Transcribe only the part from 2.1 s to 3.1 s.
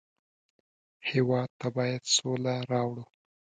سوله راوړو